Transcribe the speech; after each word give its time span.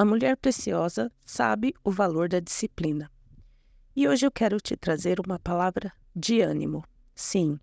A 0.00 0.04
mulher 0.04 0.36
preciosa 0.36 1.10
sabe 1.26 1.74
o 1.82 1.90
valor 1.90 2.28
da 2.28 2.38
disciplina. 2.38 3.10
E 3.96 4.06
hoje 4.06 4.24
eu 4.24 4.30
quero 4.30 4.60
te 4.60 4.76
trazer 4.76 5.18
uma 5.18 5.40
palavra 5.40 5.92
de 6.14 6.40
ânimo. 6.40 6.84
Sim, 7.16 7.58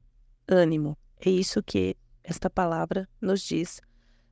ânimo. 0.45 0.97
É 1.15 1.29
isso 1.29 1.63
que 1.63 1.95
esta 2.21 2.49
palavra 2.49 3.07
nos 3.21 3.41
diz, 3.41 3.79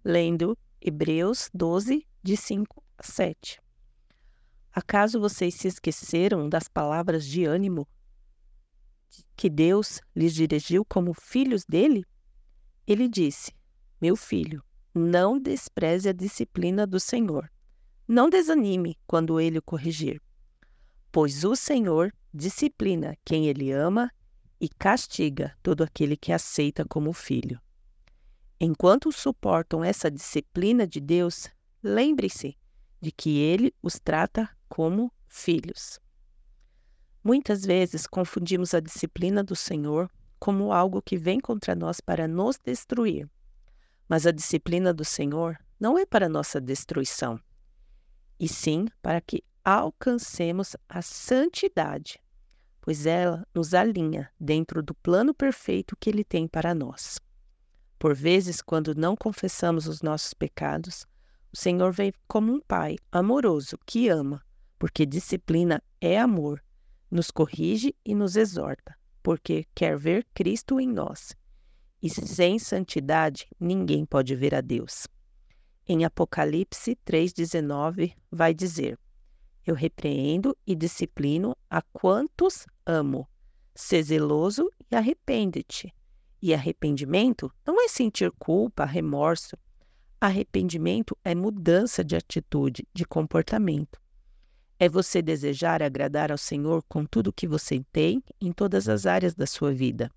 lendo 0.04 0.58
Hebreus 0.82 1.50
12, 1.54 2.06
de 2.22 2.36
5 2.36 2.84
a 2.98 3.04
7. 3.04 3.62
Acaso 4.74 5.18
vocês 5.18 5.56
se 5.56 5.70
esqueceram 5.70 6.50
das 6.50 6.68
palavras 6.68 7.26
de 7.26 7.46
ânimo 7.46 7.88
que 9.34 9.50
Deus 9.50 10.02
lhes 10.14 10.34
dirigiu 10.34 10.84
como 10.84 11.14
filhos 11.14 11.64
dele? 11.64 12.04
Ele 12.86 13.08
disse: 13.08 13.54
Meu 14.02 14.18
filho, 14.18 14.62
não 14.94 15.40
despreze 15.40 16.10
a 16.10 16.14
disciplina 16.14 16.86
do 16.86 17.00
Senhor 17.00 17.50
não 18.08 18.30
desanime 18.30 18.98
quando 19.08 19.40
ele 19.40 19.60
o 19.60 19.62
corrigir, 19.62 20.22
pois 21.12 21.44
o 21.44 21.56
Senhor 21.56 22.14
disciplina 22.34 23.16
quem 23.24 23.48
ele 23.48 23.72
ama 23.72 24.12
e 24.60 24.68
castiga 24.68 25.56
todo 25.64 25.84
aquele 25.84 26.18
que 26.18 26.32
aceita 26.32 26.86
como 26.86 27.14
filho. 27.14 27.62
Enquanto 28.60 29.12
suportam 29.12 29.84
essa 29.84 30.10
disciplina 30.10 30.88
de 30.88 31.00
Deus, 31.00 31.50
lembre-se 31.82 32.58
de 33.02 33.12
que 33.12 33.38
ele 33.40 33.74
os 33.82 34.00
trata 34.00 34.50
como 34.68 35.12
filhos. 35.28 36.00
Muitas 37.24 37.66
vezes 37.66 38.06
confundimos 38.06 38.74
a 38.74 38.80
disciplina 38.80 39.44
do 39.44 39.56
Senhor 39.56 40.10
como 40.40 40.74
algo 40.74 41.02
que 41.02 41.18
vem 41.18 41.40
contra 41.40 41.74
nós 41.74 42.02
para 42.02 42.28
nos 42.28 42.58
destruir. 42.58 43.30
Mas 44.10 44.28
a 44.28 44.32
disciplina 44.32 44.94
do 44.94 45.06
Senhor 45.06 45.58
não 45.80 45.98
é 45.98 46.06
para 46.06 46.28
nossa 46.28 46.60
destruição 46.60 47.40
e 48.40 48.48
sim 48.48 48.88
para 49.02 49.22
que 49.22 49.44
alcancemos 49.64 50.76
a 50.90 51.02
santidade, 51.02 52.20
pois 52.82 53.06
ela 53.06 53.48
nos 53.54 53.74
alinha 53.74 54.30
dentro 54.40 54.84
do 54.84 54.94
plano 54.96 55.34
perfeito 55.34 55.96
que 56.00 56.10
Ele 56.10 56.24
tem 56.24 56.48
para 56.48 56.76
nós. 56.76 57.20
Por 57.98 58.14
vezes, 58.14 58.62
quando 58.62 58.94
não 58.94 59.16
confessamos 59.16 59.88
os 59.88 60.02
nossos 60.02 60.34
pecados, 60.34 61.06
o 61.54 61.58
Senhor 61.58 61.94
vem 61.94 62.12
como 62.28 62.52
um 62.52 62.60
pai 62.60 62.98
amoroso 63.12 63.78
que 63.86 64.10
ama, 64.10 64.44
porque 64.78 65.06
disciplina 65.06 65.82
é 66.02 66.20
amor, 66.20 66.62
nos 67.10 67.32
corrige 67.32 67.96
e 68.04 68.14
nos 68.14 68.36
exorta, 68.36 68.96
porque 69.22 69.66
quer 69.74 69.98
ver 69.98 70.28
Cristo 70.34 70.80
em 70.80 70.88
nós. 70.90 71.34
E 72.02 72.10
sem 72.10 72.60
santidade 72.60 73.48
ninguém 73.58 74.06
pode 74.06 74.36
ver 74.36 74.54
a 74.54 74.60
Deus. 74.60 75.08
Em 75.86 76.06
Apocalipse 76.06 76.98
3,19, 77.06 78.16
vai 78.32 78.54
dizer: 78.54 78.98
Eu 79.66 79.76
repreendo 79.76 80.58
e 80.66 80.76
disciplino 80.76 81.58
a 81.70 81.82
quantos 81.82 82.66
amo. 82.86 83.28
Sê 83.76 84.02
zeloso 84.02 84.70
e 84.90 84.96
arrepende-te. 84.96 85.94
E 86.42 86.54
arrependimento 86.54 87.52
não 87.66 87.84
é 87.84 87.90
sentir 87.90 88.32
culpa, 88.40 88.86
remorso. 88.86 89.58
Arrependimento 90.22 91.18
é 91.24 91.36
mudança 91.36 92.02
de 92.02 92.16
atitude, 92.16 92.88
de 92.94 93.06
comportamento. 93.06 94.00
É 94.80 94.88
você 94.88 95.22
desejar 95.22 95.84
agradar 95.84 96.32
ao 96.32 96.38
Senhor 96.38 96.82
com 96.88 97.06
tudo 97.06 97.34
que 97.34 97.48
você 97.48 97.84
tem 97.92 98.24
em 98.40 98.54
todas 98.54 98.88
as 98.88 99.06
áreas 99.06 99.36
da 99.36 99.46
sua 99.46 99.74
vida. 99.74 100.10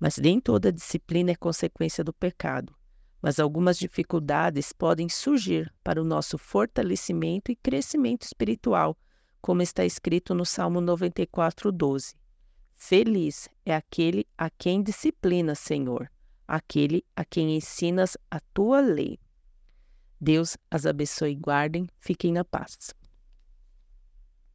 Mas 0.00 0.18
nem 0.18 0.40
toda 0.40 0.72
disciplina 0.72 1.30
é 1.30 1.36
consequência 1.36 2.02
do 2.02 2.12
pecado 2.12 2.74
mas 3.22 3.38
algumas 3.38 3.78
dificuldades 3.78 4.72
podem 4.72 5.08
surgir 5.08 5.72
para 5.84 6.00
o 6.00 6.04
nosso 6.04 6.38
fortalecimento 6.38 7.52
e 7.52 7.56
crescimento 7.56 8.22
espiritual, 8.22 8.96
como 9.40 9.62
está 9.62 9.84
escrito 9.84 10.34
no 10.34 10.44
Salmo 10.44 10.80
94, 10.80 11.70
12. 11.70 12.14
Feliz 12.76 13.48
é 13.64 13.74
aquele 13.74 14.26
a 14.38 14.48
quem 14.48 14.82
disciplina, 14.82 15.54
Senhor, 15.54 16.10
aquele 16.48 17.04
a 17.14 17.24
quem 17.24 17.56
ensinas 17.56 18.16
a 18.30 18.40
tua 18.54 18.80
lei. 18.80 19.18
Deus 20.20 20.56
as 20.70 20.86
abençoe 20.86 21.32
e 21.32 21.34
guardem, 21.34 21.86
fiquem 21.98 22.32
na 22.32 22.44
paz. 22.44 22.94